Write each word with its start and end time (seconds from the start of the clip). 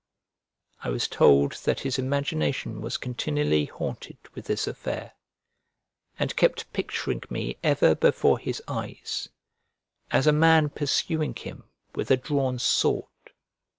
I 0.83 0.89
was 0.89 1.07
told 1.07 1.51
that 1.65 1.81
his 1.81 1.99
imagination 1.99 2.81
was 2.81 2.97
continually 2.97 3.65
haunted 3.65 4.17
with 4.33 4.47
this 4.47 4.65
affair, 4.65 5.11
and 6.17 6.35
kept 6.35 6.73
picturing 6.73 7.21
me 7.29 7.57
ever 7.63 7.93
before 7.93 8.39
his 8.39 8.63
eyes, 8.67 9.29
as 10.09 10.25
a 10.25 10.31
man 10.31 10.69
pursuing 10.69 11.35
him 11.35 11.65
with 11.93 12.09
a 12.09 12.17
drawn 12.17 12.57
sword. 12.57 13.09